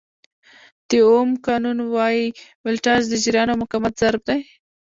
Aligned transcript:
د 0.89 0.91
اوم 1.09 1.29
قانون 1.47 1.77
وایي 1.95 2.25
ولټاژ 2.65 3.01
د 3.09 3.13
جریان 3.23 3.47
او 3.51 3.57
مقاومت 3.63 3.93
ضرب 4.01 4.21
دی. 4.29 4.39